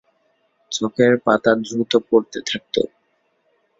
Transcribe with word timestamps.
চোখের 0.71 1.13
পাতা 1.25 1.51
দ্রুত 1.61 1.91
পড়তে 2.07 2.39
থাকত। 2.49 2.75